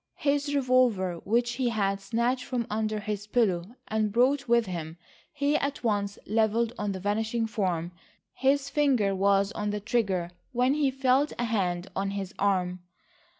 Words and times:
His 0.17 0.55
revolver, 0.55 1.17
which 1.25 1.51
he 1.57 1.69
had 1.69 2.01
snatched 2.01 2.43
from 2.45 2.65
under 2.71 2.99
his 3.01 3.27
pillow 3.27 3.65
and 3.87 4.11
brought 4.11 4.47
with 4.47 4.65
him, 4.65 4.97
he 5.31 5.55
at 5.57 5.83
once 5.83 6.17
levelled 6.25 6.73
on 6.79 6.91
the 6.93 6.99
vanishing 6.99 7.45
form; 7.45 7.91
his 8.33 8.67
finger 8.67 9.13
was 9.13 9.51
on 9.51 9.69
the 9.69 9.79
trigger, 9.79 10.31
when 10.53 10.73
he 10.73 10.89
felt 10.89 11.33
a 11.37 11.43
hand 11.43 11.87
on 11.95 12.09
his 12.09 12.33
arm. 12.39 12.79